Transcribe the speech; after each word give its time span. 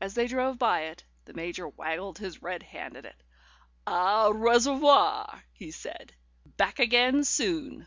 As 0.00 0.14
they 0.14 0.28
drove 0.28 0.56
by 0.56 0.82
it, 0.82 1.02
the 1.24 1.34
Major 1.34 1.66
waggled 1.66 2.18
his 2.18 2.40
red 2.40 2.62
hand 2.62 2.96
at 2.96 3.04
it. 3.04 3.20
"Au 3.88 4.32
reservoir," 4.32 5.42
he 5.52 5.72
said. 5.72 6.14
"Back 6.56 6.78
again 6.78 7.24
soon!" 7.24 7.84